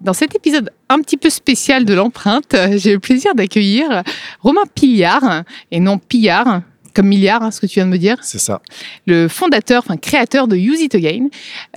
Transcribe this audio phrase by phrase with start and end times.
[0.00, 4.02] Dans cet épisode un petit peu spécial de l'empreinte, j'ai le plaisir d'accueillir
[4.40, 6.62] Romain Pillard, et non Pillard,
[6.94, 8.16] comme milliard, hein, ce que tu viens de me dire.
[8.22, 8.60] C'est ça.
[9.06, 11.28] Le fondateur, enfin créateur de Use It Again.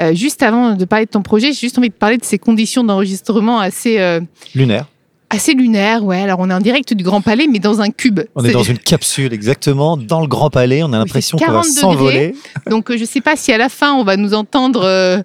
[0.02, 2.40] Euh, juste avant de parler de ton projet, j'ai juste envie de parler de ces
[2.40, 4.00] conditions d'enregistrement assez...
[4.00, 4.22] euh,
[4.56, 4.86] Lunaire.
[5.30, 6.22] assez lunaires, ouais.
[6.22, 8.22] Alors on est en direct du Grand Palais, mais dans un cube.
[8.36, 10.82] On est dans une capsule, exactement, dans le Grand Palais.
[10.82, 12.36] On a l'impression qu'on va 40 s'envoler.
[12.70, 15.22] Donc euh, je sais pas si à la fin on va nous entendre euh,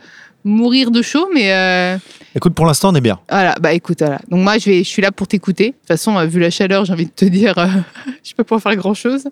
[0.48, 1.96] mourir de chaud, mais euh,
[2.34, 3.18] Écoute, pour l'instant, on est bien.
[3.30, 3.54] voilà.
[3.60, 4.18] Bah écoute, voilà.
[4.28, 5.68] Donc moi je vais, je suis là pour t'écouter.
[5.70, 7.66] De toute façon, euh, vu la chaleur, j'ai envie de te dire, euh,
[8.24, 9.24] je peux pas faire grand chose.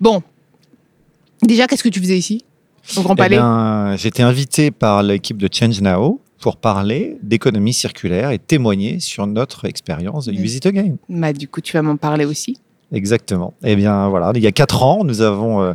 [0.00, 0.22] Bon,
[1.42, 2.44] déjà, qu'est-ce que tu faisais ici
[2.96, 3.38] au Grand Eh Palais?
[4.04, 9.66] été invité par l'équipe de Change Now pour parler d'économie circulaire et témoigner sur notre
[9.66, 10.38] expérience de Oui.
[10.38, 10.96] Use It Again.
[11.08, 12.56] Bah du coup, tu vas m'en parler aussi.
[12.92, 13.54] Exactement.
[13.62, 15.74] Eh bien, voilà, il y a quatre ans, nous avons euh,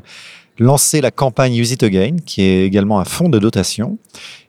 [0.57, 3.97] lancé la campagne Use It Again, qui est également un fonds de dotation.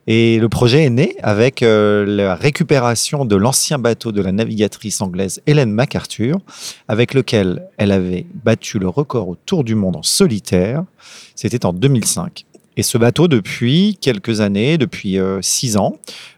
[0.09, 5.01] Et le projet est né avec euh, la récupération de l'ancien bateau de la navigatrice
[5.01, 6.39] anglaise Hélène MacArthur,
[6.87, 10.83] avec lequel elle avait battu le record au tour du monde en solitaire.
[11.35, 12.45] C'était en 2005.
[12.77, 15.97] Et ce bateau, depuis quelques années, depuis euh, six ans,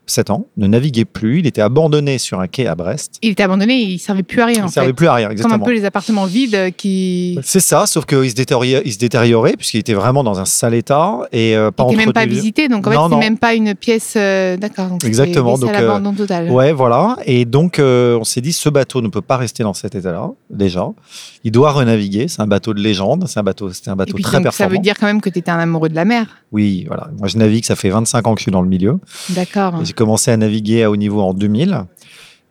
[0.09, 1.39] sept ans, ne naviguait plus.
[1.39, 3.15] Il était abandonné sur un quai à Brest.
[3.21, 4.59] Il était abandonné, il servait plus à rien.
[4.59, 4.93] Il ne servait fait.
[4.93, 5.63] plus à rien, Comme exactement.
[5.63, 8.97] un peu les appartements vides euh, qui C'est ça, sauf qu'il se détériorait, il se
[8.99, 12.67] détériorait puisqu'il était vraiment dans un sale état et euh, pas n'étaient même pas visités.
[12.67, 13.17] Donc en fait, Non, non.
[13.19, 14.13] même pas une pièce.
[14.17, 14.87] euh, D'accord.
[14.87, 16.49] donc Exactement, laissé à donc, euh, l'abandon total.
[16.49, 17.17] Ouais, voilà.
[17.25, 20.29] Et donc, euh, on s'est dit, ce bateau ne peut pas rester dans cet état-là,
[20.49, 20.87] déjà.
[21.43, 22.27] Il doit renaviguer.
[22.27, 23.25] C'est un bateau de légende.
[23.27, 24.71] C'est un bateau, c'était un Et bateau puis très donc, ça performant.
[24.71, 26.25] veut dire quand même que tu étais un amoureux de la mer.
[26.51, 27.09] Oui, voilà.
[27.17, 27.63] Moi, je navigue.
[27.65, 28.99] Ça fait 25 ans que je suis dans le milieu.
[29.29, 29.75] D'accord.
[29.99, 31.83] Commencé à naviguer à haut niveau en 2000.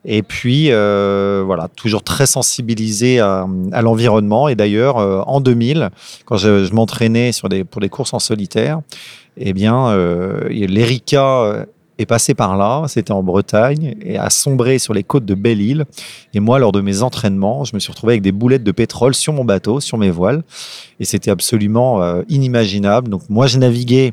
[0.05, 3.47] Et puis, euh, voilà, toujours très sensibilisé à,
[3.81, 4.49] l'environnement.
[4.49, 5.89] Et d'ailleurs, euh, en 2000,
[6.27, 7.31] quand je, m'entraînais
[7.71, 8.83] pour des courses en solitaire,
[9.39, 11.65] eh bien, euh, l'Erika euh,
[11.97, 15.87] est passé par là, c'était en Bretagne, et a sombré sur les côtes de Belle-Île.
[16.35, 19.15] Et moi, lors de mes entraînements, je me suis retrouvé avec des boulettes de pétrole
[19.15, 20.43] sur mon bateau, sur mes voiles.
[21.01, 23.09] Et c'était absolument inimaginable.
[23.09, 24.13] Donc, moi, je naviguais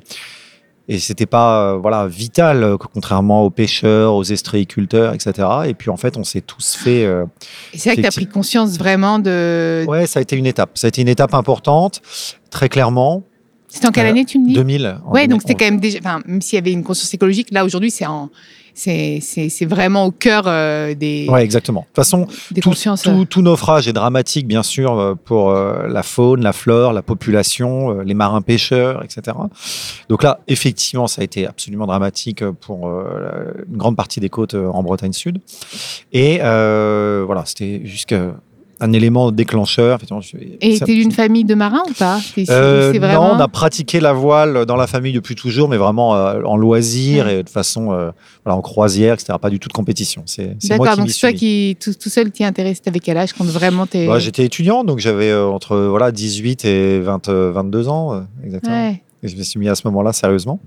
[0.88, 5.34] et c'était pas euh, voilà vital, euh, contrairement aux pêcheurs, aux estréiculteurs, etc.
[5.68, 7.06] Et puis en fait, on s'est tous fait.
[7.06, 7.25] euh,
[7.73, 9.84] Et c'est vrai que tu as pris conscience vraiment de.
[9.88, 10.72] Ouais, ça a été une étape.
[10.78, 12.01] Ça a été une étape importante,
[12.50, 13.23] très clairement.
[13.68, 14.53] C'était en quelle Euh, année, tu me dis?
[14.53, 15.00] 2000.
[15.06, 16.00] en Ouais, 2000, donc c'était quand même déjà.
[16.00, 18.29] Enfin, même s'il y avait une conscience écologique, là aujourd'hui, c'est en.
[18.75, 21.81] C'est, vraiment au cœur euh, des, Ouais, exactement.
[21.81, 23.07] De toute façon, tout, consciences.
[23.07, 23.19] euh.
[23.19, 28.01] tout, tout naufrage est dramatique, bien sûr, euh, pour la faune, la flore, la population,
[28.01, 29.37] les marins pêcheurs, etc.
[30.09, 34.83] Donc là, effectivement, ça a été absolument dramatique pour une grande partie des côtes en
[34.83, 35.39] Bretagne Sud.
[36.11, 38.35] Et euh, voilà, c'était jusqu'à
[38.79, 39.99] un élément déclencheur.
[40.61, 42.19] Et ça- t'es d'une famille de marins ou pas
[42.49, 46.41] Euh, Non, on a pratiqué la voile dans la famille depuis toujours, mais vraiment euh,
[46.43, 48.11] en loisir et de façon euh,
[48.43, 49.33] voilà, en croisière, etc.
[49.41, 50.23] Pas du tout de compétition.
[50.25, 52.81] C'est D'accord, donc c'est toi qui tout, tout seul t'y intéresse.
[52.81, 54.07] T'avais quel âge quand vraiment t'es.
[54.07, 58.75] Bah, J'étais étudiant, donc j'avais entre voilà, 18 et 20, euh, 22 ans, exactement.
[58.87, 59.01] Ouais.
[59.27, 60.59] Je me suis mis à ce moment-là sérieusement.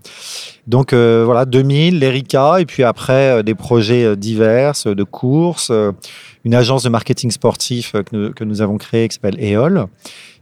[0.67, 5.71] Donc euh, voilà, 2000, l'ERICA, et puis après euh, des projets euh, divers de courses,
[6.45, 9.87] une agence de marketing sportif que, nous, que nous avons créée qui s'appelle EOL,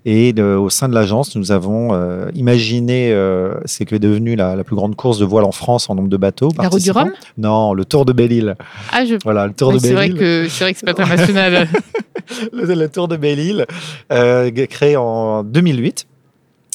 [0.09, 4.37] Et de- au sein de l'agence, nous avons euh, imaginé euh, ce qui est devenu
[4.37, 6.51] la, la plus grande course de voile en France en nombre de bateaux.
[6.63, 6.91] La route du.
[6.93, 7.11] Rhum?
[7.39, 8.55] Non, le Tour de Belle-Île.
[8.93, 9.17] Ah, je.
[9.25, 10.47] Voilà, le Tour Ouais, de c'est Belle-Île.
[10.49, 11.69] c'est vrai que c'est pas international.
[12.53, 13.67] le, le Tour de Belle-Île,
[14.13, 16.07] euh, créé en 2008.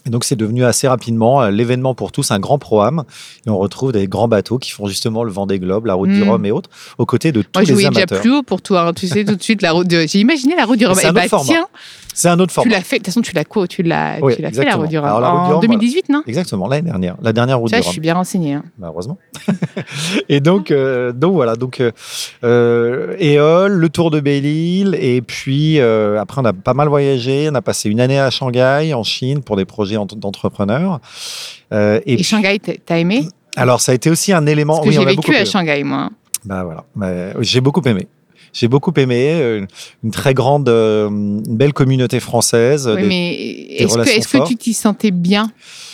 [0.05, 3.03] Et donc, c'est devenu assez rapidement euh, l'événement pour tous, un grand programme.
[3.45, 6.23] Et on retrouve des grands bateaux qui font justement le Vendée Globe, la Route du
[6.23, 6.29] Mm.
[6.29, 8.21] Rhum et autres, aux côtés de tous Moi, je les voyais déjà amateurs.
[8.21, 8.81] plus haut pour toi.
[8.87, 8.93] hein.
[8.93, 9.87] Tu sais tout de suite la route.
[9.87, 10.05] De...
[10.07, 10.97] J'ai imaginé la route du Rhum.
[10.97, 11.45] Un Eh bah, format.
[11.45, 11.67] tiens,
[12.13, 12.71] C'est un autre tu format.
[12.71, 12.97] l'as fait.
[12.97, 15.61] De toute façon, tu l'as quoi Tu l'as, Oui, tu fait la du en Rhum,
[15.61, 16.23] 2018, non?
[16.27, 17.15] Exactement, l'année dernière.
[17.21, 18.53] La dernière Tu du je suis bien renseigné.
[18.53, 18.63] hein.
[18.77, 19.17] Bah, heureusement.
[20.29, 21.91] et donc, euh, donc voilà, donc euh,
[22.43, 27.49] euh, Éole, le Tour de Belle-Île, et puis euh, après on a pas mal voyagé.
[27.51, 30.99] On a passé une année à Shanghai, en Chine, pour des projets en- d'entrepreneurs.
[31.73, 33.27] Euh, et Et, puis- Shanghai, t'as aimé?
[33.55, 34.75] Alors ça a été aussi un élément.
[34.75, 35.45] Parce que oui, j'ai beaucoup vécu à.
[35.45, 36.09] Shanghai, moi.
[36.45, 38.07] Bah voilà, j'ai beaucoup aimé.
[38.53, 39.65] J'ai beaucoup aimé euh,
[40.03, 42.87] une très grande, euh, une belle communauté française.
[42.93, 43.33] Oui, des- mais
[43.77, 45.49] est-ce que, tu t'y sentais bien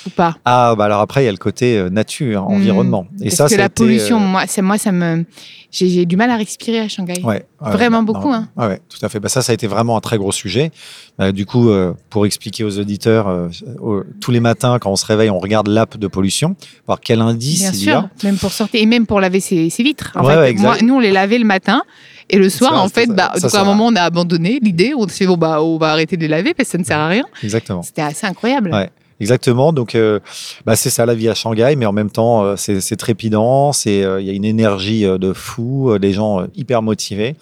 [0.06, 0.38] ou pas?
[0.46, 2.54] Ah bah alors après il y a le côté euh, nature, Hmm.
[2.54, 3.08] environnement.
[3.20, 5.24] Et Parce ça, que ça la été, pollution, euh, moi, ça, moi, ça me,
[5.72, 7.22] j'ai du mal à respirer à Shanghai.
[7.24, 8.48] Ouais, Vraiment beaucoup, non, hein.
[8.70, 9.20] Ouais, tout à fait.
[9.20, 10.72] Bah, ça, ça a été vraiment un très gros sujet.
[11.20, 13.50] Bah, du coup, euh, pour expliquer aux auditeurs,
[13.82, 16.56] au- tous les matins, quand on se réveille, on regarde l'app de pollution,
[16.88, 18.10] voir quel indice Bien il y sûr, a.
[18.24, 20.12] même pour sortir et même pour laver ses, ses vitres.
[20.16, 21.84] En Ouais, fait, moi, nous, on les lavait le matin
[22.30, 24.94] et le soir, en fait, bah, donc à un moment, on a abandonné l'idée.
[24.96, 26.84] On s'est dit, bon, bah, on va arrêter de les laver parce que ça ne
[26.84, 27.26] sert à rien.
[27.44, 27.82] Exactement.
[27.84, 28.72] C'était assez incroyable.
[28.74, 28.90] Ouais.
[29.20, 29.74] Exactement.
[29.74, 30.20] Donc, euh,
[30.66, 33.74] bah, c'est ça la vie à Shanghai, mais en même temps, euh, c'est trépidant.
[33.74, 37.36] C'est, euh, il y a une énergie euh, de fou, des gens hyper motivés.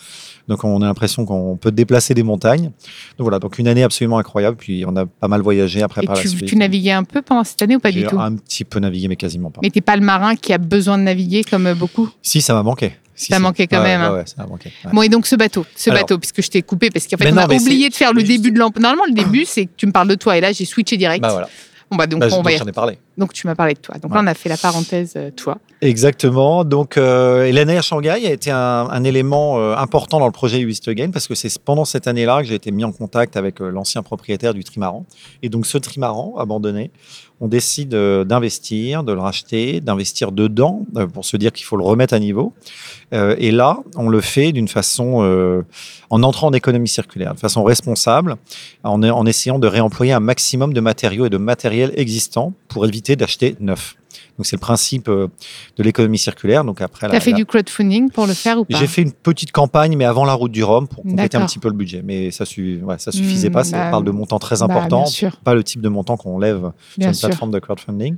[0.48, 2.66] Donc, on a l'impression qu'on peut déplacer des montagnes.
[3.18, 3.40] Donc voilà.
[3.40, 4.56] Donc, une année absolument incroyable.
[4.58, 6.46] Puis, on a pas mal voyagé après Et par la tu, suite.
[6.46, 8.20] tu naviguais un peu pendant cette année ou pas du tout?
[8.20, 9.60] un petit peu navigué, mais quasiment pas.
[9.64, 12.10] Mais t'es pas le marin qui a besoin de naviguer comme beaucoup?
[12.22, 12.94] Si, ça m'a manqué.
[13.16, 13.42] Si, Ça si.
[13.42, 14.14] manquait quand Ouais, même, hein.
[14.14, 14.92] ouais, ça ouais.
[14.94, 17.32] Bon, et donc ce bateau, ce Alors- bateau, puisque je t'ai coupé, parce qu'en fait,
[17.32, 18.82] on non, a oublié de faire le début de l'emploi.
[18.82, 21.22] Normalement, le début, c'est que tu me parles de toi, et là, j'ai switché direct.
[21.22, 21.50] Bah voilà.
[21.92, 22.98] Bon, bah, donc, Bah, on va y- donc, j'en ai parlé.
[23.16, 23.96] donc, tu m'as parlé de toi.
[24.00, 25.60] Donc là, on a fait la parenthèse, euh, toi.
[25.82, 26.64] Exactement.
[26.66, 28.58] Donc, euh, l'année à Shanghai a été un,
[28.90, 32.42] un élément euh, important dans le projet East Again parce que c'est pendant cette année-là
[32.42, 35.06] que j'ai été mis en contact avec euh, l'ancien propriétaire du trimaran.
[35.44, 36.90] Et donc, ce trimaran abandonné,
[37.42, 41.78] on décide euh, d'investir, de le racheter, d'investir dedans euh, pour se dire qu'il faut
[41.78, 42.54] le remettre à niveau.
[43.14, 45.66] Euh, et là, on le fait d'une façon,
[46.10, 48.36] en entrant en économie circulaire, de façon responsable,
[48.84, 53.56] en, essayant de réemployer un maximum de matériaux et de matériel existant pour éviter d'acheter
[53.60, 53.96] neuf.
[54.38, 55.28] Donc c'est le principe euh,
[55.78, 56.64] de l'économie circulaire.
[56.64, 59.02] Donc après, Tu as fait la- du crowdfunding pour le faire ou pas j'ai fait
[59.02, 61.74] une petite campagne, mais avant la route du Rhum pour compléter un petit peu le
[61.76, 62.02] budget.
[62.04, 63.64] Mais ça, su- ouais, ça suffisait Hmm, pas.
[63.64, 65.38] Ça bah, parle de montants très bah, importants, sûr.
[65.44, 67.26] pas le type de montant qu'on lève Bien sur sûr.
[67.26, 68.16] une plateforme de crowdfunding.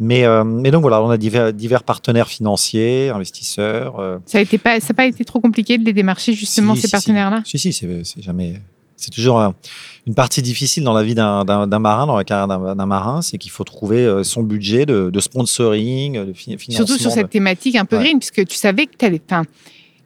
[0.00, 3.98] Mais, euh, mais donc voilà, on a divers, divers partenaires financiers, investisseurs.
[4.00, 6.82] euh, Ça n'a pas, ça a pas été trop compliqué de les démarcher, justement, si,
[6.82, 7.42] ces si, partenaires-là?
[7.44, 8.60] Si, si, c'est jamais.
[8.96, 9.54] C'est toujours un-
[10.06, 11.44] une partie difficile dans la vie d'un
[11.78, 15.20] marin, dans la carrière d'un marin, c'est qu'il faut trouver euh, son budget de, de
[15.20, 16.86] sponsoring, de fi- financement.
[16.86, 18.04] Surtout sur cette thématique un peu Ouais.
[18.04, 19.44] green, puisque tu savais que tu enfin,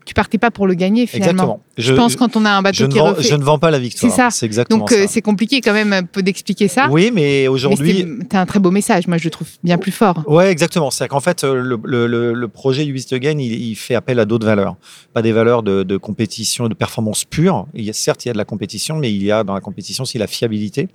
[0.06, 1.32] tu partais pas pour le gagner, finalement.
[1.32, 1.62] Exactement.
[1.76, 3.22] Je, pense quand on a un je, bateau ne qui refait.
[3.22, 4.10] je ne vends pas la victoire.
[4.10, 4.30] C'est ça.
[4.30, 6.88] C'est exactement Donc, euh, c'est compliqué quand même un peu d'expliquer ça.
[6.90, 8.06] Oui, mais aujourd'hui.
[8.30, 10.22] Tu as un très beau message, moi, je le trouve bien plus fort.
[10.26, 10.90] Ouais, exactement.
[10.90, 14.18] C'est qu'en fait, euh, le, le- le- le projet Ubisoft Again, il, il fait appel
[14.20, 14.76] à d'autres valeurs.
[15.12, 17.66] Pas des valeurs de, de compétition, de performance pure.
[17.74, 19.54] Il y a, certes, il y a de la compétition, mais il y a dans
[19.54, 20.88] la compétition aussi la fiabilité.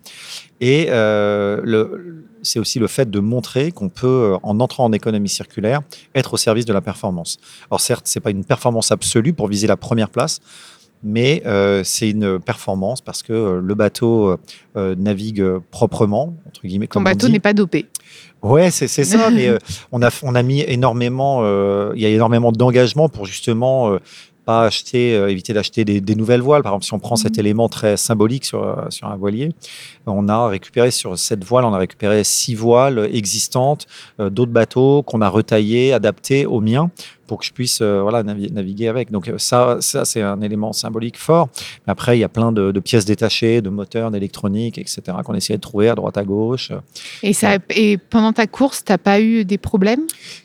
[0.62, 4.92] Et euh, le- c'est aussi le fait de montrer qu'on peut, euh, en entrant en
[4.92, 5.82] économie circulaire,
[6.16, 7.40] être au service de la performance.
[7.70, 10.42] Alors certes, c'est pas une performance absolue pour viser la première place,
[11.04, 14.38] mais euh, c'est une performance parce que euh, le bateau
[14.76, 17.88] euh, navigue proprement, entre guillemets, Ton bateau n'est pas dopé.
[18.42, 19.50] Ouais, c'est ça, mais
[19.92, 21.44] on, a, on a mis énormément,
[21.94, 23.98] il y a énormément d'engagement pour justement
[24.46, 26.64] pas acheter, euh, éviter d'acheter des, des nouvelles voiles.
[26.64, 29.54] Par exemple, si on prend cet élément très symbolique sur, euh, sur un voilier,
[30.06, 33.88] on a récupéré sur cette voile, on a récupéré six voiles existantes,
[34.20, 36.90] euh, d'autres bateaux qu'on a retaillés, adaptés aux miens
[37.32, 39.10] pour que je puisse euh, voilà, navi- naviguer avec.
[39.10, 41.48] Donc euh, ça, ça c'est un élément symbolique fort.
[41.88, 45.34] Mais après, il y a plein de, de pièces détachées, de moteurs, d'électronique, etc., qu'on
[45.34, 46.74] essayait de trouver à droite, à gauche.
[47.24, 50.02] Et, ça, et pendant ta course, t'as pas eu des problèmes?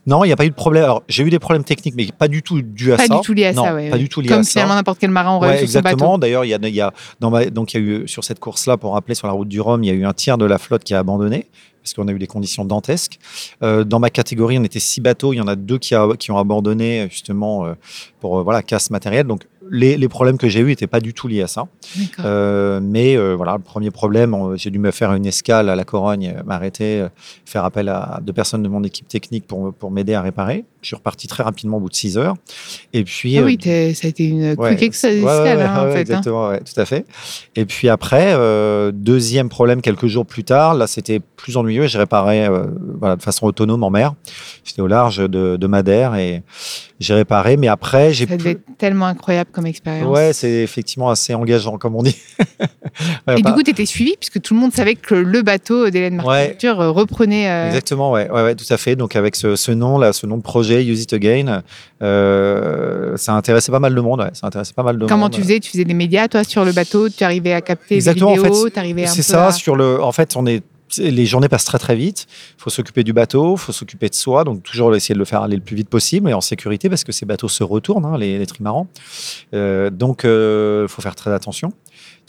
[0.06, 0.84] Non, il n'y a pas eu de problème.
[0.84, 3.14] Alors, j'ai eu des problèmes techniques, mais pas du tout dû à Pas ça.
[3.16, 3.90] du tout lié à non, ça, ouais.
[3.90, 4.50] pas du tout lié Comme à ça.
[4.52, 6.18] finalement n'importe quel marin aurait Ouais, exactement.
[6.18, 8.22] D'ailleurs, il y a, il y a, dans ma- donc il y a eu sur
[8.22, 10.38] cette course-là, pour rappeler, sur la route du Rhum, il y a eu un tiers
[10.38, 11.46] de la flotte qui a abandonné
[11.86, 13.20] parce qu'on a eu des conditions dantesques.
[13.62, 15.32] Euh, dans ma catégorie, on était six bateaux.
[15.32, 17.74] Il y en a deux qui, ont abandonné justement euh,
[18.18, 19.28] pour euh, voilà casse matérielle.
[19.28, 21.66] Donc les, les problèmes que j'ai eus n'étaient pas du tout liés à ça.
[22.24, 25.84] Euh, mais euh, voilà, le premier problème, j'ai dû me faire une escale à la
[25.84, 27.08] Corogne, euh, m'arrêter, euh,
[27.44, 30.64] faire appel à deux personnes de mon équipe technique pour, pour m'aider à réparer.
[30.82, 32.34] Je suis reparti très rapidement au bout de 6 heures.
[32.92, 35.38] Et puis, Ah euh, oui, t'es- ça a été une Ouais, quick ex- ouais, ouais,
[35.40, 35.96] escale, hein, en fait.
[35.96, 36.00] hein.
[36.00, 37.04] Exactement, ouais, tout à fait.
[37.56, 41.98] Et puis après, euh, deuxième problème, quelques jours plus tard, là c'était plus ennuyeux, j'ai
[41.98, 42.66] réparé euh,
[43.00, 44.14] voilà, de façon autonome en mer.
[44.64, 46.42] J'étais au large de, de Madère et
[47.00, 48.62] j'ai réparé, mais après j'ai Ça devait plus...
[48.70, 50.08] être tellement incroyable comme expérience.
[50.14, 52.16] Ouais, c'est effectivement assez engageant, comme on dit.
[53.28, 55.42] Ouais, Et pas- du coup, tu étais suivi puisque tout le monde savait que le
[55.42, 56.56] bateau d'Hélène Martin Ouais.
[56.64, 57.50] Euh, reprenait.
[57.50, 58.96] euh, Exactement, ouais, ouais, ouais, tout à fait.
[58.96, 61.62] Donc avec ce, ce nom là, ce nom de projet, Use It Again,
[62.02, 64.20] euh, ça intéressait pas mal de monde.
[64.20, 65.32] Ouais, ça intéressait pas mal de Comment monde.
[65.32, 65.60] tu faisais?
[65.60, 67.08] Tu faisais des médias, toi, sur le bateau?
[67.08, 69.76] Tu arrivais à capter Exactement, des en fait, vidéos t'arrivais un C'est ça, à- sur
[69.76, 70.02] le.
[70.02, 70.62] En fait, on est.
[70.98, 72.26] Les journées passent très très vite.
[72.58, 75.24] Il faut s'occuper du bateau, il faut s'occuper de soi, donc toujours essayer de le
[75.24, 78.04] faire aller le plus vite possible et en sécurité parce que ces bateaux se retournent,
[78.04, 78.86] hein, les, les trimarans.
[79.54, 81.72] Euh, donc, il faut faire très attention.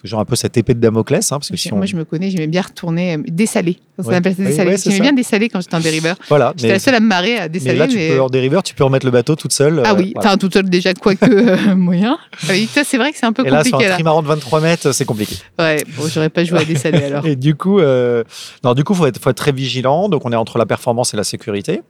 [0.02, 1.78] Toujours un peu cette épée de Damoclès, hein, parce que si on...
[1.78, 3.80] Moi, je me connais, j'aimais bien retourner, euh, dessaler.
[4.00, 4.22] Ça Ouais.
[4.22, 4.70] dessaler.
[4.70, 6.16] ouais, j'aimais bien dessaler quand j'étais en dériveur.
[6.30, 6.54] voilà.
[6.56, 7.80] J'étais Mais, la seule à me marrer à mais dessaler.
[7.80, 9.82] là, tu mais- peux en dériveur, tu peux remettre le bateau toute seule.
[9.84, 10.30] Ah euh, oui, voilà.
[10.30, 12.20] enfin tout seul déjà, quoique euh, moyen.
[12.48, 13.96] Ah c'est vrai que c'est un peu Et là, sur compliqué un là.
[13.96, 15.36] trimaran de 23 mètres, c'est compliqué.
[15.58, 17.26] Ouais, bon, j'aurais pas joué à dessaler alors.
[17.26, 18.24] Et du coup, euh,
[18.64, 20.10] non, du coup, faut être, faut être très vigilant.
[20.10, 21.82] Donc, on est entre la performance et la sécurité.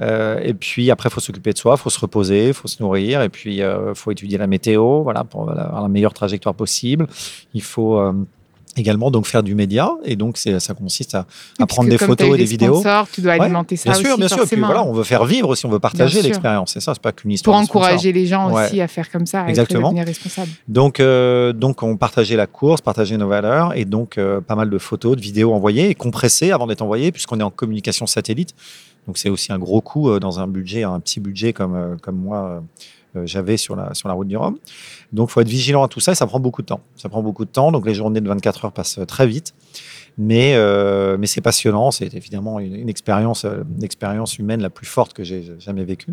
[0.00, 3.28] Euh, et puis après, faut s'occuper de soi, faut se reposer, faut se nourrir, et
[3.28, 7.06] puis euh, faut étudier la météo, voilà, pour avoir la meilleure trajectoire possible.
[7.54, 8.12] Il faut euh,
[8.76, 11.26] également donc faire du média, et donc c'est, ça consiste à,
[11.66, 12.74] prendre des photos et des des vidéos.
[12.80, 14.42] sponsors, tu dois Ouais, alimenter ça Bien sûr, bien sûr.
[14.42, 16.72] Et puis voilà, on veut faire vivre aussi, on veut partager l'expérience.
[16.72, 17.56] C'est ça, c'est pas qu'une histoire.
[17.56, 18.66] pour encourager les gens Ouais.
[18.66, 19.90] aussi à faire comme ça, Exactement.
[19.90, 20.50] responsable.
[20.68, 24.70] Donc, euh, donc, on partageait la course, partageait nos valeurs et donc euh, pas mal
[24.70, 28.54] de photos, de vidéos envoyées et compressées avant d'être envoyées, puisqu'on est en communication satellite.
[29.06, 32.62] Donc, c'est aussi un gros coût dans un budget, un petit budget comme, comme moi
[33.24, 34.58] j'avais sur la, sur la route du Rhum.
[35.12, 36.80] Donc, il faut être vigilant à tout ça et ça prend beaucoup de temps.
[36.96, 37.72] Ça prend beaucoup de temps.
[37.72, 39.54] Donc, les journées de 24 heures passent euh, très vite.
[40.18, 41.90] Mais, euh, mais c'est passionnant.
[41.90, 43.64] C'est évidemment une, une expérience, euh,
[44.38, 46.12] humaine la plus forte que j'ai jamais vécue.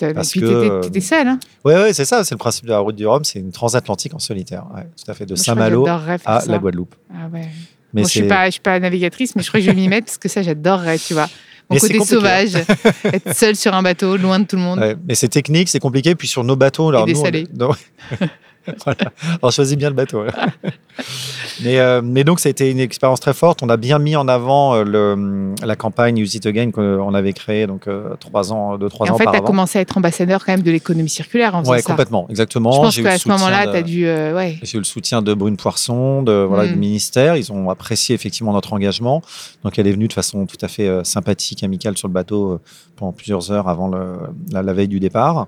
[0.00, 2.24] Parce Et puis que, t'étais euh, seul, hein ouais, c'est ça.
[2.24, 3.24] C'est le principe de la route du Rhum.
[3.24, 4.64] C'est une transatlantique en solitaire.
[4.74, 5.26] Ouais, tout à fait.
[5.26, 6.50] De Saint-Malo à ça.
[6.50, 6.94] la Guadeloupe.
[7.12, 7.48] Ah ouais.
[7.94, 9.76] Mais Bon, je suis pas, je suis pas navigatrice, mais je crois que je vais
[9.76, 11.28] m'y mettre parce que ça, j'adorerais, tu vois.
[11.70, 12.54] Mon Mais côté compliqué, sauvage,
[13.04, 14.78] être seul sur un bateau, loin de tout le monde.
[14.78, 16.14] Ouais, mais c'est technique, c'est compliqué.
[16.14, 17.22] Puis sur nos bateaux, alors Et nous,
[17.58, 17.70] non.
[18.84, 19.12] voilà.
[19.42, 20.24] On choisit bien le bateau.
[21.62, 23.62] mais, euh, mais donc, ça a été une expérience très forte.
[23.62, 27.32] On a bien mis en avant euh, le, la campagne Use It Again qu'on avait
[27.32, 29.96] créée donc euh, trois ans, deux trois ans en fait, tu as commencé à être
[29.96, 31.84] ambassadeur quand même de l'économie circulaire en Ouais, ça.
[31.90, 32.72] complètement, exactement.
[32.72, 34.06] Je pense qu'à ce moment-là, tu as dû.
[34.06, 34.58] euh, ouais.
[34.62, 36.72] J'ai eu le soutien de Brune Poisson, de, voilà, Mm.
[36.72, 37.36] du ministère.
[37.36, 39.22] Ils ont apprécié effectivement notre engagement.
[39.64, 42.60] Donc, elle est venue de façon tout à fait sympathique, amicale sur le bateau
[42.96, 44.16] pendant plusieurs heures avant le-
[44.52, 45.46] la, la veille du départ.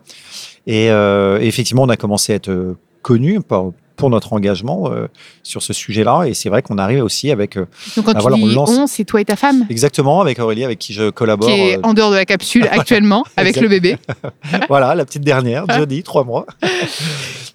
[0.67, 5.07] Et, euh, et effectivement, on a commencé à être euh, connus pour, notre engagement euh,
[5.43, 6.25] sur ce sujet-là.
[6.25, 7.67] Et c'est vrai qu'on arrive aussi avec, euh,
[7.97, 10.39] Donc quand Ah, tu voilà, on lance- on, c'est toi et ta femme exactement, avec
[10.39, 11.49] Aurélie, avec qui je collabore.
[11.49, 13.97] qui est euh, en dehors de la capsule actuellement avec le bébé.
[14.69, 16.47] voilà, la petite dernière, Jodie, trois mois.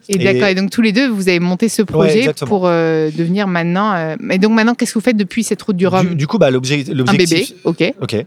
[0.07, 0.47] Et, Et- d'accord.
[0.49, 3.93] Et donc tous les deux, vous avez monté ce projet pour euh, devenir maintenant.
[3.95, 6.09] euh, Et donc maintenant, qu'est-ce que vous faites depuis cette route du Rhum?
[6.09, 7.53] Du, du coup, bah, l'objet- Un l'objectif.
[7.55, 7.93] bébé, ok.
[8.01, 8.25] Ok.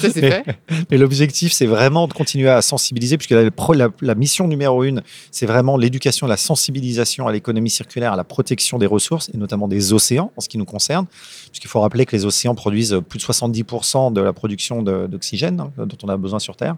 [0.00, 0.44] ça c'est Mais- fait.
[0.90, 3.42] Mais l'objectif, c'est vraiment de continuer à sensibiliser, puisque la,
[3.74, 8.24] la- la mission numéro une, c'est vraiment l'éducation, la sensibilisation à l'économie circulaire, à la
[8.24, 11.06] protection des ressources, et notamment des océans, en ce qui nous concerne.
[11.50, 15.72] Puisqu'il faut rappeler que les océans produisent plus de 70% de la production d'oxygène hein,
[15.76, 16.76] dont on a besoin sur Terre.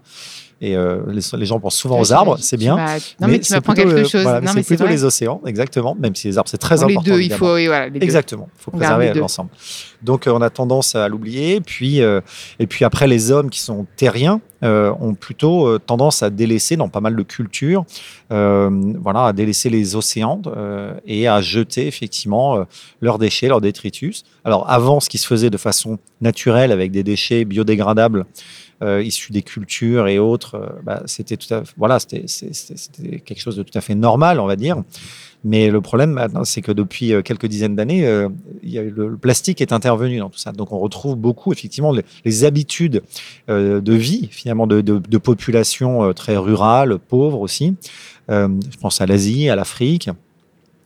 [0.66, 2.76] Et euh, les, les gens pensent souvent aux arbres, c'est bien.
[2.98, 4.22] Tu Non mais, tu c'est m'apprends plutôt quelque le- chose.
[4.22, 6.76] voilà, non c'est mais c'est plutôt les océans, exactement, même si les arbres, c'est très
[6.76, 7.12] Bon, les important.
[7.14, 7.54] deux, il faut.
[7.54, 8.04] oui, voilà, les deux.
[8.04, 9.50] Exactement, il faut On préserver l'ensemble.
[10.02, 11.60] Donc euh, on a tendance à l'oublier.
[11.60, 12.20] Puis, euh,
[12.58, 16.76] et puis après, les hommes qui sont terriens euh, ont plutôt euh, tendance à délaisser
[16.76, 17.84] dans pas mal de cultures,
[18.32, 22.64] euh, voilà, à délaisser les océans euh, et à jeter effectivement euh,
[23.00, 24.24] leurs déchets, leurs détritus.
[24.44, 28.24] Alors avant, ce qui se faisait de façon naturelle avec des déchets biodégradables.
[28.84, 32.24] Euh, issus des cultures et autres, euh, bah, c'était tout à voilà, c'était
[33.20, 34.82] quelque chose de tout à fait normal, on va dire.
[35.42, 38.02] Mais le problème maintenant, c'est que depuis euh, quelques dizaines d'années,
[38.62, 40.52] le, plastique est intervenu dans tout ça.
[40.52, 43.02] Donc on retrouve beaucoup effectivement les, habitudes
[43.48, 47.76] de vie finalement de, populations très rurales, pauvres aussi.
[48.28, 50.10] Je pense à l'Asie, à l'Afrique.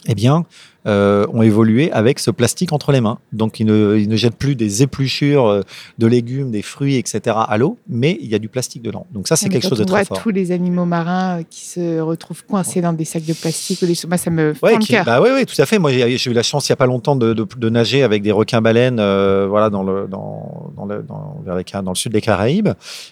[0.06, 0.46] Eh bien,
[0.88, 3.18] euh, ont évolué avec ce plastique entre les mains.
[3.32, 5.60] Donc, ils ne, ils ne jettent plus des épluchures euh,
[5.98, 7.36] de légumes, des fruits, etc.
[7.48, 9.06] à l'eau, mais il y a du plastique dedans.
[9.12, 10.22] Donc ça, c'est Mais quelque chose de on très voit fort.
[10.22, 13.86] tous les animaux marins euh, qui se retrouvent coincés dans des sacs de plastique ou
[13.86, 15.04] des choses, ça me Ouais, le qui- cœur.
[15.04, 15.78] bah ouais, ouais, tout à fait.
[15.78, 18.22] Moi, j'ai eu la chance il y a pas longtemps de, de- de nager avec
[18.22, 21.96] des requins-baleines, euh, voilà, dans le dans, dans le dans, vers les Ca- dans le
[21.96, 22.70] sud des Caraïbes.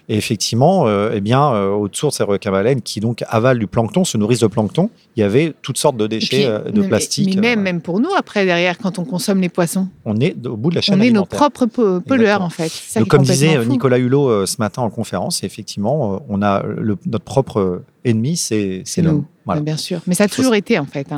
[0.09, 4.04] Et effectivement, euh, eh bien, euh, autour de ces requins-baleines qui donc avalent du plancton,
[4.04, 6.88] se nourrissent de plancton, il y avait toutes sortes de Et déchets puis, de mais-
[6.88, 7.35] plastique.
[7.37, 10.56] Mais même, même pour nous, après, derrière, quand on consomme les poissons, on est au
[10.56, 12.46] bout de la chaîne on est nos propres po- pollueurs, Exactement.
[12.46, 12.68] en fait.
[12.70, 13.70] Ça Donc, comme disait euh, fou.
[13.70, 18.37] Nicolas Hulot euh, ce matin en conférence, effectivement, euh, on a le- notre propre ennemi,
[18.37, 19.25] c'est l'homme.
[19.45, 19.61] Voilà.
[19.61, 20.01] bien sûr.
[20.07, 21.07] Mais ça a toujours été, en fait.
[21.13, 21.17] hein.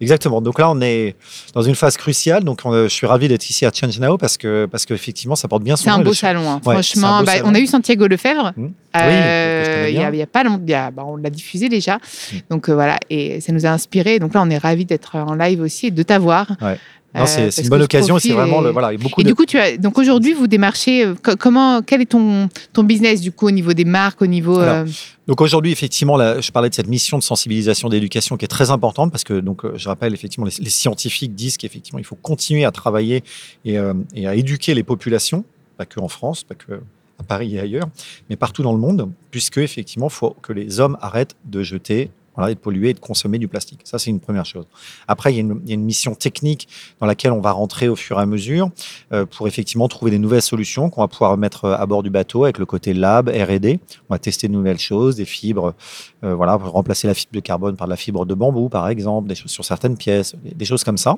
[0.00, 0.40] Exactement.
[0.40, 1.16] Donc là, on est
[1.54, 2.44] dans une phase cruciale.
[2.44, 5.48] Donc, on- je suis ravi d'être ici à Change Now parce que parce qu'effectivement, ça
[5.48, 6.60] porte bien son C'est un beau salon, hein.
[6.64, 7.18] Ouais, c'est un franchement.
[7.20, 7.48] beau bah, salon.
[7.50, 8.52] on a eu Santiago Lefebvre.
[8.56, 8.64] Mmh.
[8.64, 9.64] euh, Oui,
[9.94, 11.96] connais il y, a, pas longtemps, bah, on l'a diffusé déjà.
[11.96, 12.36] Mmh.
[12.50, 14.18] Donc euh, voilà, et ça nous a inspiré.
[14.20, 16.46] Donc là, on est ravis d'être en live aussi et de t'avoir.
[16.62, 16.78] Ouais.
[17.22, 18.16] Euh, c'est une bonne occasion.
[18.16, 18.96] et C'est vraiment le voilà.
[18.96, 21.04] beaucoup Et de du coup, tu as donc aujourd'hui, vous démarchez.
[21.04, 24.26] euh, co- comment, quel est ton ton business du coup au niveau des marques, au
[24.26, 24.86] niveau Alors, euh,
[25.26, 28.70] Donc aujourd'hui, effectivement, là, je parlais de cette mission de sensibilisation, d'éducation qui est très
[28.70, 32.64] importante parce que, donc, je rappelle, effectivement, les, les scientifiques disent qu'effectivement, il faut continuer
[32.64, 33.22] à travailler
[33.64, 35.44] et, euh, et à éduquer les populations,
[35.76, 36.80] pas que en France, pas que
[37.20, 37.88] à Paris et ailleurs,
[38.30, 42.10] mais partout dans le monde, puisque effectivement, faut que les hommes arrêtent de jeter.
[42.46, 43.80] Et de polluer et de consommer du plastique.
[43.84, 44.64] Ça, c'est une première chose.
[45.08, 46.68] Après, il y, a une, mission technique
[47.00, 48.70] dans laquelle on va rentrer au fur et à mesure
[49.12, 52.44] euh, pour effectivement trouver des nouvelles solutions qu'on va pouvoir mettre à bord du bateau
[52.44, 53.80] avec le côté lab, R&D.
[54.08, 55.74] On va tester de nouvelles choses, des fibres,
[56.22, 59.34] euh, voilà, remplacer la fibre de carbone par de la fibre de bambou, par exemple,
[59.34, 61.16] sur certaines pièces, des, choses comme ça.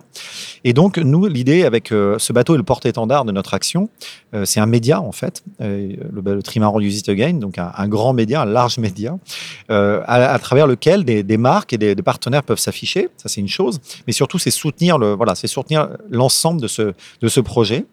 [0.64, 3.88] Et donc, nous, l'idée avec euh, ce bateau et le porte-étendard de notre action,
[4.34, 7.88] euh, c'est un média, en fait, euh, le, le Trimaran Use It Again, donc un,
[7.88, 9.18] grand média, un large média,
[9.70, 13.08] euh, à, à travers lequel des, des marques et des, des partenaires peuvent s'afficher.
[13.16, 13.80] Ça, c'est une chose.
[14.06, 17.84] Mais surtout, c'est soutenir le, voilà, c'est soutenir l'ensemble de ce, de ce projet,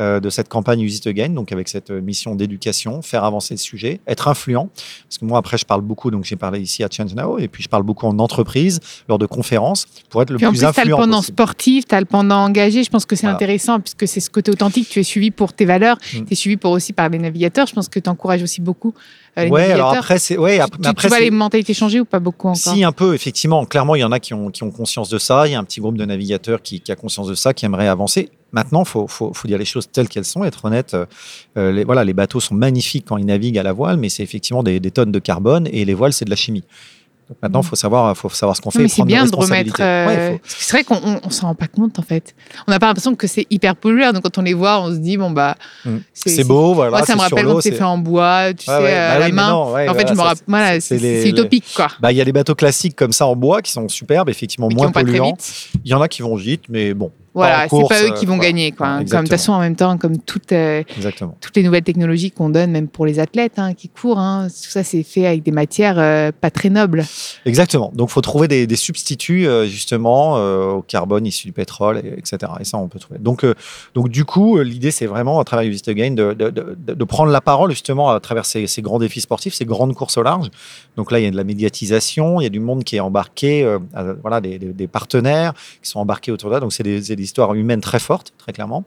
[0.00, 3.58] euh, de cette campagne Use It Again, donc avec cette mission d'éducation, faire avancer le
[3.58, 4.68] sujet, être influent.
[5.08, 7.48] Parce que moi, après, je parle beaucoup, donc j'ai parlé ici à Change Now, et
[7.48, 10.58] puis je parle beaucoup en entreprise, lors de conférences, pour être le Puis en plus
[10.58, 11.34] plus, tu as le influent pendant possible.
[11.34, 12.82] sportif, tu as le pendant engagé.
[12.84, 13.36] Je pense que c'est Voilà.
[13.36, 14.88] intéressant puisque c'est ce côté authentique.
[14.88, 16.24] Tu es suivi pour tes valeurs, Mm.
[16.26, 17.66] tu es suivi pour aussi par les navigateurs.
[17.66, 18.92] Je pense que tu encourages aussi beaucoup
[19.44, 20.38] les Ouais, alors après, c'est.
[20.38, 23.14] Ouais, ap- tu, après, vois les mentalités changer ou pas beaucoup encore Si, un peu,
[23.14, 23.64] effectivement.
[23.66, 25.46] Clairement, il y en a qui ont, qui ont conscience de ça.
[25.46, 27.64] Il y a un petit groupe de navigateurs qui, qui a conscience de ça, qui
[27.66, 28.30] aimerait avancer.
[28.52, 30.94] Maintenant, il faut, faut, faut dire les choses telles qu'elles sont, être honnête.
[30.94, 31.04] Euh,
[31.58, 34.22] euh, les, voilà, les bateaux sont magnifiques quand ils naviguent à la voile, mais c'est
[34.22, 36.64] effectivement des, des tonnes de carbone et les voiles, c'est de la chimie.
[37.28, 38.82] Donc maintenant, il faut savoir, faut savoir ce qu'on fait.
[38.82, 39.74] mais c'est bien de remettre.
[39.80, 42.36] euh, Ouais, faut- C'est vrai qu'on on, on s'en rend pas compte en fait.
[42.68, 44.12] On n'a pas l'impression que c'est hyper pollueur.
[44.12, 45.56] Donc quand on les voit, on se dit bon bah.
[45.84, 45.96] Mm.
[46.14, 46.90] C'est beau, voilà.
[46.98, 49.18] Moi, ça me rappelle quand c'est fait en bois, tu Ouais, sais, ouais, à bah
[49.18, 49.48] la oui, mais main.
[49.50, 50.44] non, en fait, je me rappelle.
[50.46, 51.88] Voilà, c'est utopique quoi.
[52.00, 54.68] Bah, il y a les bateaux classiques comme ça en bois qui sont superbes, effectivement
[54.68, 55.36] moins polluants.
[55.84, 57.10] Il y en a qui vont vite, mais bon.
[57.36, 58.50] Voilà, c'est pas eux qui euh, vont voilà.
[58.50, 58.86] gagner quoi.
[58.98, 60.82] Ouais, Comme de toute façon, en même temps, comme toutes, euh,
[61.40, 64.70] toutes les nouvelles technologies qu'on donne, même pour les athlètes hein, qui courent, hein, tout
[64.70, 67.04] ça c'est fait avec des matières euh, pas très nobles.
[67.44, 67.92] Exactement.
[67.94, 71.98] Donc, il faut trouver des, des substituts, euh, justement, euh, au carbone issu du pétrole,
[72.04, 72.52] et- etc.
[72.60, 73.18] Et ça, on peut trouver.
[73.20, 73.54] Donc, euh,
[73.94, 76.76] donc du coup, euh, l'idée, c'est vraiment, à travers Use It Again, de, de, de-
[76.94, 80.16] de prendre la parole, justement, à travers ces, ces grands défis sportifs, ces grandes courses
[80.16, 80.48] au large.
[80.96, 83.00] Donc là, il y a de la médiatisation, il y a du monde qui est
[83.00, 86.60] embarqué, euh, à- voilà, des, des- des partenaires qui sont embarqués autour de là.
[86.60, 88.84] Donc, c'est des, histoires humaines très fortes, très clairement.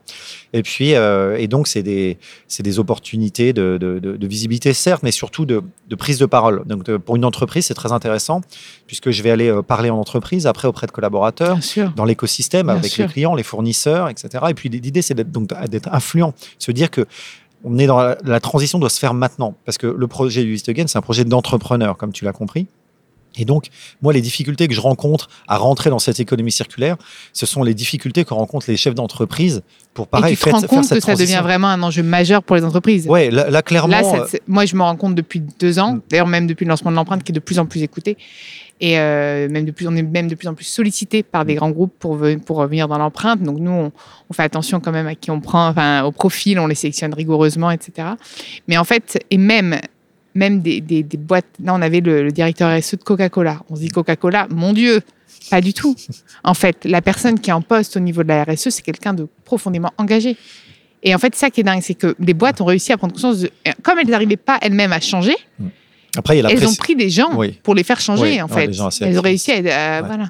[0.52, 5.12] Et puis, euh, et donc, c'est des, c'est des opportunités de, de- visibilité, certes, mais
[5.12, 6.62] surtout de, de prise de parole.
[6.66, 8.40] Donc, de- pour une entreprise, c'est très intéressant,
[8.88, 11.62] puisque je vais aller euh, parler en entreprise, après auprès de collaborateurs,
[11.94, 13.06] dans l'écosystème, Bien avec sûr.
[13.06, 14.44] les clients, les fournisseurs, etc.
[14.50, 17.06] Et puis, l'idée, c'est d'être, donc, d'être influent, se dire que
[17.62, 20.60] on est dans la, la transition doit se faire maintenant, parce que le projet Use
[20.60, 22.66] It Again, c'est un projet d'entrepreneur, comme tu l'as compris.
[23.36, 23.66] Et donc,
[24.02, 26.96] moi, les difficultés que je rencontre à rentrer dans cette économie circulaire,
[27.32, 29.62] ce sont les difficultés que rencontrent les chefs d'entreprise
[29.94, 31.82] pour pareil Et tu te faire, rends faire compte cette que ça devient vraiment un
[31.82, 33.06] enjeu majeur pour les entreprises.
[33.08, 33.92] Ouais, là, là, clairement.
[33.96, 36.02] Là, ça- euh, moi, je me rends compte depuis deux ans, Mm.
[36.10, 38.16] d'ailleurs même depuis le lancement de l'empreinte, qui est de plus en plus écouté.
[38.82, 41.46] Et euh, même de plus, on est même de plus en plus sollicité par Mm.
[41.46, 43.42] des grands groupes pour, pour venir dans l'empreinte.
[43.42, 43.92] Donc nous, on,
[44.28, 47.12] on fait attention quand même à qui on prend, enfin au profil, on les sélectionne
[47.14, 48.08] rigoureusement, etc.
[48.68, 49.78] Mais en fait, et même
[50.34, 51.46] même des, des- des boîtes.
[51.62, 53.62] Là, on avait le, le directeur RSE de Coca-Cola.
[53.70, 55.00] On se dit Coca-Cola, mon Dieu,
[55.50, 55.96] pas du tout.
[56.44, 59.14] En fait, la personne qui est en poste au niveau de la RSE, c'est quelqu'un
[59.14, 60.36] de profondément engagé.
[61.02, 63.12] Et en fait, ça qui est dingue, c'est que les boîtes ont réussi à prendre
[63.14, 63.50] conscience de.
[63.82, 65.34] Comme elles n'arrivaient pas elles-mêmes à changer,
[66.16, 67.58] Après, il y a la elles ont pris des gens Oui.
[67.62, 68.64] pour les faire changer, Oui, en fait.
[69.00, 69.56] elles ont réussi à.
[70.02, 70.06] Ouais.
[70.06, 70.28] Voilà.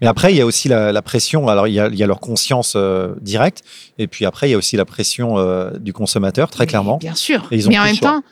[0.00, 1.48] Mais après, il y a aussi la, la pression.
[1.48, 3.62] Alors, il y, a, il y a leur conscience euh, directe.
[3.98, 6.98] Et puis après, il y a aussi la pression euh, du consommateur, très Mais clairement.
[6.98, 7.48] Bien sûr.
[7.50, 8.22] Et ils ont Mais en même temps,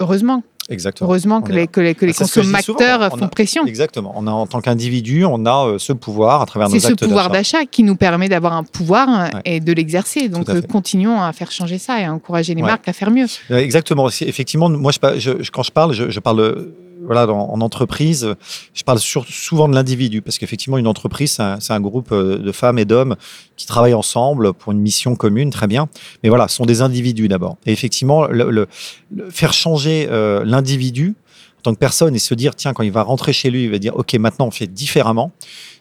[0.00, 0.42] heureusement.
[0.70, 1.08] Exactement.
[1.08, 3.16] Heureusement que les, que les, que les Ah, c'est ce que je dis consommateurs souvent,
[3.18, 3.64] font a- pression.
[3.66, 4.12] Exactement.
[4.16, 6.86] On a, en tant qu'individu, on a euh, ce pouvoir à travers C'est nos ce
[6.88, 7.58] actes pouvoir d'achat.
[7.60, 9.42] d'achat qui nous permet d'avoir un pouvoir euh, Ouais.
[9.46, 10.28] et de l'exercer.
[10.28, 12.68] Donc à euh, continuons à faire changer ça et à encourager les Ouais.
[12.68, 13.26] marques à faire mieux.
[13.50, 14.08] Exactement.
[14.10, 16.68] C'est- Effectivement, moi, je, je- quand je parle, je, je parle
[17.08, 18.34] voilà, dans- en entreprise,
[18.74, 22.78] je parle souvent de l'individu parce qu'effectivement, une entreprise, c'est un, groupe euh, de femmes
[22.78, 23.16] et d'hommes
[23.56, 25.88] qui travaillent ensemble pour une mission commune, très bien.
[26.22, 27.56] Mais voilà, ce sont des individus d'abord.
[27.66, 28.68] Et effectivement, le, le-
[29.10, 31.14] le- faire changer euh, l'individu
[31.58, 33.70] en tant que personne et se dire, tiens, quand il va rentrer chez lui, il
[33.70, 35.32] va dire, OK, maintenant on fait différemment.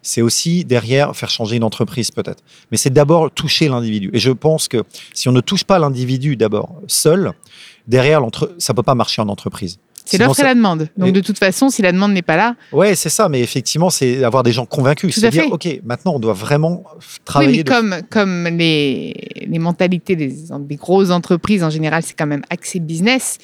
[0.01, 2.41] C'est aussi derrière faire changer une entreprise peut-être.
[2.71, 4.09] Mais c'est d'abord toucher l'individu.
[4.13, 7.33] Et je pense que si on ne touche pas l'individu d'abord seul,
[7.87, 8.21] derrière,
[8.57, 9.77] ça peut pas marcher en entreprise.
[10.09, 10.87] C'est l'offre et la demande.
[10.97, 13.29] Donc Et- de toute façon, si la demande n'est pas là, Ouais, c'est ça.
[13.29, 15.13] Mais effectivement, c'est avoir des gens convaincus.
[15.13, 15.51] Tout C'est à dire, fait.
[15.51, 17.57] OK, maintenant on doit vraiment oui, travailler.
[17.57, 19.13] mais de- comme, comme les,
[19.47, 23.37] les mentalités des, des grosses entreprises en général, c'est quand même axé business.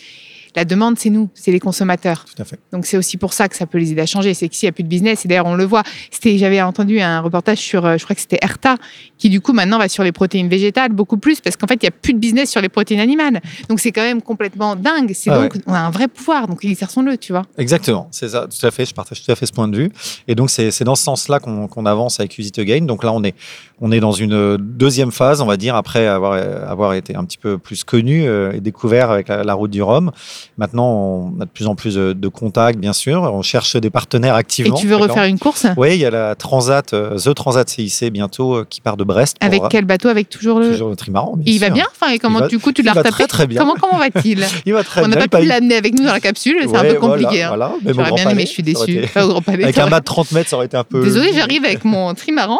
[0.56, 2.26] La demande, c'est nous, c'est les consommateurs.
[2.26, 2.60] Tout à fait.
[2.72, 4.34] Donc c'est aussi pour ça que ça peut les aider à changer.
[4.34, 5.84] C'est que s'il n'y a plus de business, et d'ailleurs on le voit,
[6.24, 8.78] j'avais entendu un reportage sur, euh, je crois que c'était Erta,
[9.18, 11.86] qui du coup maintenant va sur les protéines végétales beaucoup plus, parce qu'en fait il
[11.86, 13.42] n'y a plus de business sur les protéines animales.
[13.70, 15.12] Donc c'est quand même complètement dingue.
[15.14, 17.44] C'est Ah donc, on a un vrai pouvoir, donc exerçons-le, tu vois.
[17.58, 18.86] Exactement, c'est ça, tout à fait.
[18.86, 19.92] Je partage tout à fait ce point de vue.
[20.28, 22.82] Et donc, c'est dans ce sens-là qu'on avance avec Use It Again.
[22.82, 23.36] Donc là, on est,
[23.80, 26.34] on est dans une deuxième phase, on va dire, après avoir,
[26.70, 29.82] avoir été un petit peu plus connu euh, et découvert avec la, la route du
[29.82, 30.12] Rhum.
[30.58, 33.22] Maintenant, on a de plus en plus de, de contacts, bien sûr.
[33.24, 34.76] On cherche des partenaires Et activement.
[34.76, 35.66] tu veux refaire une course?
[35.78, 39.04] Oui, il y a la Transat, euh, The Transat CIC bientôt euh, qui part de
[39.04, 39.38] Brest.
[39.42, 40.10] Avec euh, quel bateau?
[40.10, 40.72] Avec toujours le.
[40.72, 41.38] Toujours le trimaran.
[41.46, 41.86] Et il va bien?
[42.00, 43.62] Enfin, et comment va- du coup tu l'as retapé très, très bien.
[43.62, 44.46] Comment comment va-t-il?
[44.66, 45.28] Il va très On n'a bien.
[45.28, 47.46] pas il pu va- l'amener avec nous dans la capsule, c'est un peu compliqué.
[47.48, 47.48] Voilà, hein.
[47.56, 47.72] voilà.
[47.84, 48.74] Mais J'aurais bien aimé, je suis été-
[49.22, 51.04] au Grand Palais, Avec un mât de 30 mètres, ça aurait été un peu.
[51.04, 52.60] Désolée, j'arrive avec mon trimaran.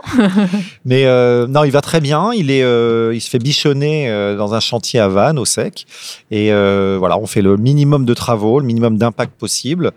[0.86, 2.32] Mais euh, non, il va très bien.
[2.34, 5.86] Il est, euh, il se fait bichonner dans un chantier à Vannes, au sec.
[6.32, 9.92] Et euh, voilà, on fait le minimum de travaux, le minimum d'impact possible.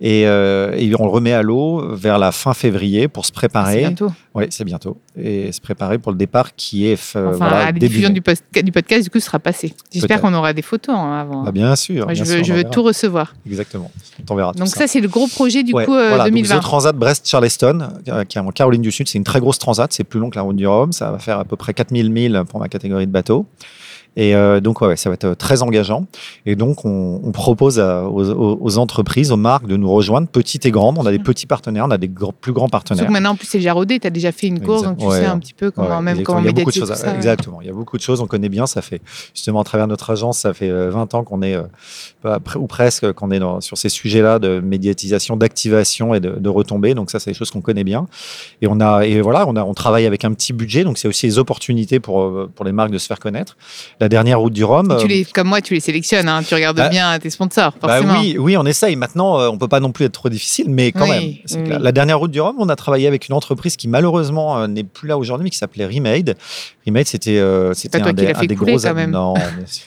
[0.00, 3.34] Et, euh, et on le remet à l'eau vers la fin février pour se C'est
[3.34, 3.78] préparer.
[3.80, 4.12] bientôt.
[4.34, 4.96] Oui, c'est bientôt.
[5.16, 8.22] Et se préparer pour le départ qui est euh, Enfin, voilà, la début diffusion du,
[8.22, 9.74] podcast, du coup, sera passée.
[9.92, 11.42] J'espère qu'on aura des photos hein, avant.
[11.42, 12.04] Bah, bien sûr.
[12.06, 12.70] Moi, je veux, sûr, je on veux verra.
[12.72, 13.34] tout recevoir.
[13.46, 13.90] Exactement.
[14.20, 14.80] On tout Donc ça.
[14.80, 16.58] ça, c'est le gros projet du Ouais, coup euh, voilà, donc 2020.
[16.58, 19.08] The Transat Brest-Charleston, euh, qui est en Caroline du Sud.
[19.08, 19.92] C'est une très grosse transat.
[19.92, 20.92] C'est plus long que la route du Rhum.
[20.92, 23.46] Ça va faire à peu près 4000 milles pour ma catégorie de bateau.
[24.16, 26.04] Et euh, donc, ouais, ça va être euh, très engageant.
[26.44, 30.66] Et donc, on, on propose à- aux, aux- entreprises, aux marques de nous rejoindre, petites
[30.66, 30.98] et grandes.
[30.98, 33.06] On a des petits partenaires, on a des gros- plus grands partenaires.
[33.06, 33.98] que maintenant, en plus, c'est déjà rodé.
[34.00, 36.02] Tu as déjà fait une course, donc tu Ouais, sais un petit peu comment, Ouais,
[36.02, 36.92] même comment il y a beaucoup de choses.
[36.92, 37.14] ça.
[37.14, 37.60] Exactement.
[37.62, 38.20] Il y a beaucoup de choses.
[38.20, 38.66] On connaît bien.
[38.66, 39.00] Ça fait
[39.34, 43.12] justement à travers notre agence, ça fait euh, 20 ans qu'on est euh, ou presque
[43.12, 46.94] qu'on est dans- sur ces sujets-là de médiatisation, d'activation et de, de retombées.
[46.94, 48.06] Donc ça, c'est des choses qu'on connaît bien.
[48.60, 50.84] Et on a et voilà, on a on travaille avec un petit budget.
[50.84, 53.56] Donc c'est aussi des opportunités pour euh, pour les marques de se faire connaître.
[54.02, 54.96] La dernière route du Rhum.
[54.98, 56.28] Tu euh, les, comme moi, tu les sélectionnes.
[56.28, 56.42] hein.
[56.42, 58.96] Tu regardes Bah, bien tes sponsors, bah oui, oui, on essaye.
[58.96, 61.64] Maintenant, euh, on peut pas non plus être trop difficile, mais quand Oui, même.
[61.68, 61.72] oui.
[61.80, 64.82] La dernière route du Rhum, on a travaillé avec une entreprise qui malheureusement euh, n'est
[64.82, 66.34] plus là aujourd'hui, mais qui s'appelait Remade.
[66.84, 69.34] Remade, c'était euh, c'était un, des, l'as fait un des couler, gros non,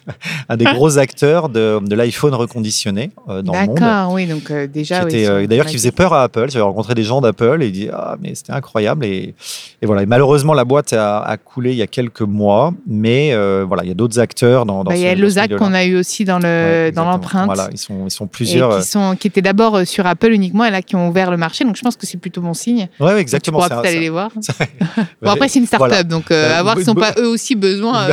[0.50, 3.80] un des acteurs de, de l'iPhone reconditionné euh, dans le monde.
[3.80, 4.28] D'accord, oui.
[4.28, 6.50] Donc euh, déjà, Qui oui, euh, D'ailleurs, qui faisait peur à Apple.
[6.50, 9.04] J'avais rencontré des gens d'Apple et ils disaient Ah, mais c'était incroyable.
[9.06, 9.36] Et,
[9.82, 10.04] et voilà.
[10.04, 13.84] Et malheureusement, la boîte a, a coulé il y a quelques mois, mais euh, voilà,
[13.84, 15.16] il y a d'autres acteurs dans, dans Bah, Il y a
[15.58, 17.12] qu'on a eu aussi dans le Ouais, dans exactement.
[17.12, 17.46] l'empreinte.
[17.46, 18.72] Voilà, ils sont, ils sont et plusieurs.
[18.72, 21.32] euh, qui, sont, qui étaient d'abord euh, sur Apple uniquement et là qui ont ouvert
[21.32, 21.64] le marché.
[21.66, 22.88] Donc je pense que c'est plutôt bon signe.
[23.00, 23.60] Ouais, ouais, Donc, exactement.
[23.60, 24.32] Tu pourras peut-être aller les voir.
[25.22, 26.04] Bon, après, c'est une start-up, Voilà.
[26.04, 28.10] donc euh, à voir s'ils n'ont pas eux aussi besoin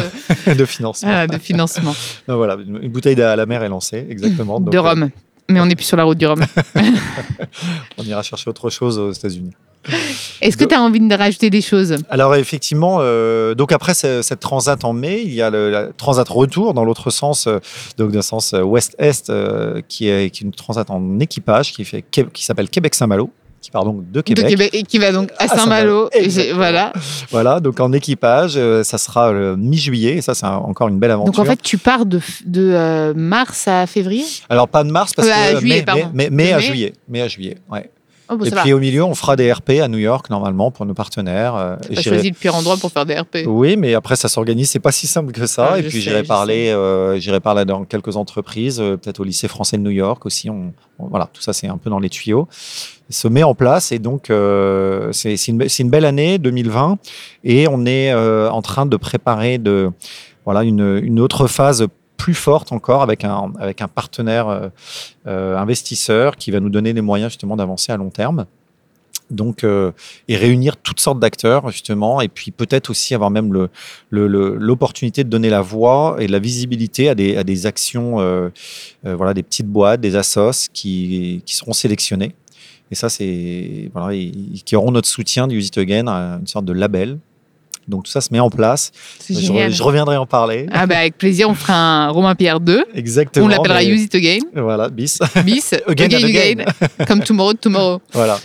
[0.47, 1.09] euh, de financement.
[1.11, 1.95] voilà, de financement
[2.27, 4.61] voilà, une bouteille à la mer est lancée, exactement.
[4.61, 5.11] Donc, de Rome.
[5.53, 6.43] Mais on n'est plus sur la route du Rhum.
[7.99, 9.53] on ira chercher autre chose aux États-Unis.
[10.41, 11.97] Est-ce que tu as envie de rajouter des choses?
[12.09, 15.87] Alors effectivement, euh, donc après ce- cette transat en mai, il y a le la
[15.89, 17.59] transat retour dans l'autre sens, euh,
[17.99, 21.73] donc dans le sens euh, ouest-est, euh, qui, est, qui est une transat en équipage
[21.73, 23.31] qui fait qui s'appelle Québec-Saint-Malo,
[23.63, 24.71] qui part donc de de Québec.
[24.75, 26.11] Et qui va donc à À Saint-Malo.
[26.55, 26.93] Voilà.
[27.31, 30.99] Voilà, donc en équipage, euh, ça sera le mi-juillet, et ça c'est un- encore une
[30.99, 31.33] belle aventure.
[31.33, 34.25] Donc en fait, tu pars de, de euh, mars à février?
[34.51, 36.93] Alors pas de mars parce Euh, à que juillet, mai, mai, mai- mai à juillet,
[37.09, 37.89] mai à juillet, ouais.
[38.33, 38.77] Oh, bon, et puis va.
[38.77, 41.55] au milieu, on fera des RP à New York normalement pour nos partenaires.
[41.57, 43.45] euh, j'irai- choisi le pire endroit pour faire des RP.
[43.47, 45.71] Oui, mais après ça s'organise, c'est pas si simple que ça.
[45.73, 49.49] Ah, et puis j'irai parler, euh, j'irai parler dans quelques entreprises, euh, peut-être au lycée
[49.49, 50.49] français de New York aussi.
[50.51, 52.49] On, on- voilà, tout ça c'est un peu dans les tuyaux.
[53.11, 56.97] Se met en place et donc euh, c'est une, une belle année 2020
[57.45, 59.91] et on est euh, en train de préparer de
[60.47, 61.87] voilà une, une autre phase
[62.23, 64.69] plus forte encore avec un avec un partenaire euh,
[65.27, 68.47] euh, investisseur qui va nous donner les moyens justement d'avancer à long terme.
[69.31, 69.93] Donc, euh,
[70.29, 73.71] et réunir toutes sortes d'acteurs, justement, et puis peut-être aussi avoir même le-
[74.11, 78.17] le- le- l'opportunité de donner la voix et la visibilité à des, à des actions,
[79.21, 82.35] voilà, des petites boîtes, des assos qui, qui seront sélectionnées.
[82.91, 84.15] Et ça, c'est voilà,
[84.67, 86.07] qui auront notre soutien du Use It Again,
[86.41, 87.19] une sorte de label.
[87.89, 88.93] Donc tout ça se met en place.
[89.29, 90.67] Je, reviendrai en parler.
[90.73, 92.85] Ah bah avec plaisir, on fera un Romain Pierre 2.
[92.95, 93.47] Exactement.
[93.47, 94.39] On l'appellera mais- Use It Again.
[94.55, 95.19] Voilà, bis.
[95.45, 97.07] Bis, Again again, and again, again.
[97.07, 98.01] comme Tomorrow, Tomorrow.
[98.13, 98.39] Voilà.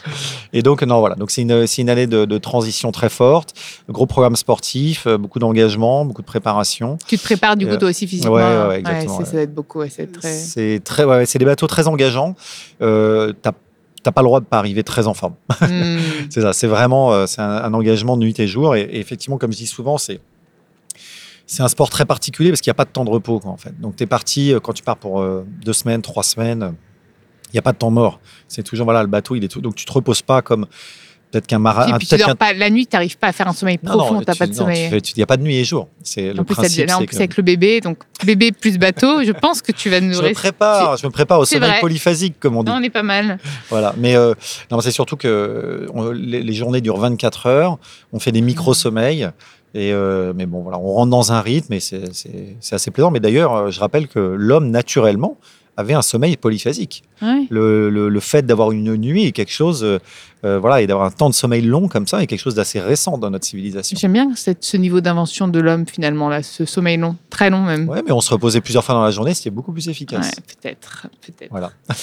[0.53, 1.15] Et donc, non, voilà.
[1.15, 3.53] Donc, c'est une, une année de, de transition très forte.
[3.89, 6.97] Gros programme sportif, euh, beaucoup d'engagement, beaucoup de préparation.
[7.07, 8.33] Tu te prépares du coup Euh, toi aussi physiquement.
[8.33, 8.67] ouais, ouais, hein.
[8.69, 9.25] ouais, exactement, ouais.
[9.25, 10.31] Ça va être beaucoup, très...
[10.31, 12.35] C'est très, ouais, c'est des bateaux très engageants.
[12.81, 13.51] Euh, t'as,
[14.07, 15.35] t'as pas le droit de pas arriver très en forme.
[15.59, 15.97] Hmm.
[16.29, 16.53] C'est ça.
[16.53, 18.75] C'est vraiment, euh, c'est un, un engagement nuit et jour.
[18.75, 20.21] Et, et effectivement, comme je dis souvent, c'est
[21.45, 23.51] c'est un sport très particulier parce qu'il n'y a pas de temps de repos, quoi,
[23.51, 23.79] en fait.
[23.79, 26.75] Donc, tu es parti, euh, quand tu pars pour euh, deux semaines, trois semaines,
[27.47, 28.19] il n'y a pas de temps mort.
[28.47, 29.61] C'est toujours, voilà, le bateau, il est tout.
[29.61, 30.67] Donc, tu te reposes pas comme
[31.31, 33.79] peut-être qu'un peut-être dors qu'un- pas la nuit, tu n'arrives pas à faire un sommeil
[33.83, 34.89] Non, non, profond, tu pas de non, sommeil.
[34.91, 35.87] Il n'y a pas de nuit et jour.
[36.03, 36.87] C'est le plus, principe.
[36.87, 39.89] là, en plus que- avec le bébé, donc bébé plus bateau, je pense que tu
[39.89, 41.79] vas nous je me prépare, je me prépare au sommeil vrai.
[41.79, 42.71] polyphasique, comme on dit.
[42.71, 43.39] Non, on est pas mal.
[43.69, 43.93] Voilà.
[43.97, 44.33] Mais euh,
[44.71, 47.77] non, c'est surtout que on- les, les journées durent 24 heures.
[48.13, 49.29] On fait des micro-sommeils.
[49.75, 52.05] Et euh, mais bon, voilà, on rentre dans un rythme et c'est-
[52.71, 53.11] assez plaisant.
[53.11, 55.37] Mais d'ailleurs, euh, je rappelle que l'homme, naturellement,
[55.75, 57.03] avait un sommeil polyphasique.
[57.21, 57.45] Ouais.
[57.51, 59.83] Le, le- le fait d'avoir une nuit est quelque chose,
[60.45, 62.79] euh, voilà, et d'avoir un temps de sommeil long comme ça est quelque chose d'assez
[62.79, 63.97] récent dans notre civilisation.
[63.99, 67.61] J'aime bien cette- ce niveau d'invention de l'homme finalement, là, ce sommeil long, très long
[67.61, 67.87] même.
[67.89, 70.27] Ouais, mais on se reposait plusieurs fois dans la journée, c'était beaucoup plus efficace.
[70.27, 71.49] Ouais, peut-être, peut-être.
[71.51, 71.71] Voilà.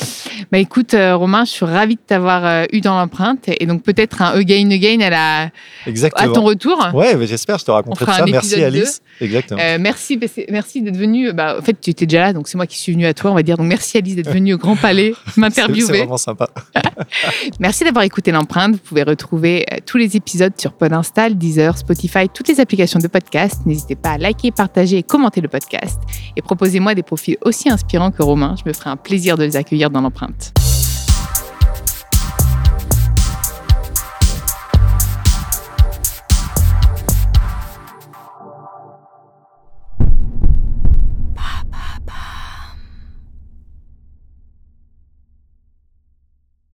[0.51, 3.83] Bah écoute, euh, Romain, je suis ravie de t'avoir euh, eu dans l'empreinte et donc
[3.83, 5.49] peut-être un again again à, la, à
[5.87, 6.33] Exactement.
[6.33, 6.77] ton retour.
[6.93, 8.25] Ouais, j'espère, je te raconterai tout ça.
[8.27, 9.01] Merci Alice.
[9.21, 9.61] Exactement.
[9.79, 11.33] Merci, bah, merci d'être venu.
[11.33, 13.31] Bah, en fait, tu étais déjà là, donc c'est moi qui suis venue à toi,
[13.31, 13.57] on va dire.
[13.57, 15.99] Donc merci Alice d'être venue au Grand Palais C'est c'est m'interviewer.
[15.99, 16.49] vraiment sympa.
[17.61, 18.73] Merci d'avoir écouté l'empreinte.
[18.73, 23.09] Vous pouvez retrouver euh, tous les épisodes sur Podinstall, Deezer, Spotify, toutes les applications de
[23.09, 23.63] podcast.
[23.67, 26.01] N'hésitez pas à liker, partager et commenter le podcast.
[26.37, 28.55] Et proposez-moi des profils aussi inspirants que Romain.
[28.63, 30.53] Je me ferai un plaisir de les accueillir dans l'empreinte.